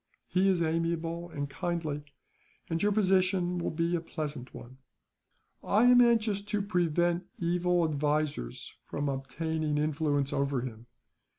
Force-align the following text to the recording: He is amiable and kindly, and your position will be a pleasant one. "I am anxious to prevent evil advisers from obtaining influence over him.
He 0.27 0.49
is 0.49 0.63
amiable 0.63 1.29
and 1.29 1.47
kindly, 1.47 2.05
and 2.71 2.81
your 2.81 2.91
position 2.91 3.59
will 3.59 3.69
be 3.69 3.95
a 3.95 4.01
pleasant 4.01 4.51
one. 4.51 4.79
"I 5.63 5.83
am 5.83 6.01
anxious 6.01 6.41
to 6.41 6.63
prevent 6.63 7.27
evil 7.37 7.83
advisers 7.85 8.73
from 8.83 9.07
obtaining 9.09 9.77
influence 9.77 10.33
over 10.33 10.61
him. 10.61 10.87